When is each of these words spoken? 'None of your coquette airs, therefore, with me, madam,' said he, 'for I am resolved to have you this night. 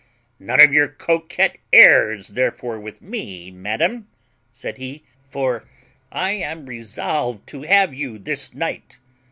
'None 0.39 0.59
of 0.59 0.73
your 0.73 0.87
coquette 0.87 1.59
airs, 1.71 2.29
therefore, 2.29 2.79
with 2.79 3.03
me, 3.03 3.51
madam,' 3.51 4.07
said 4.51 4.79
he, 4.79 5.03
'for 5.29 5.67
I 6.11 6.31
am 6.31 6.65
resolved 6.65 7.45
to 7.49 7.61
have 7.61 7.93
you 7.93 8.17
this 8.17 8.51
night. 8.55 8.97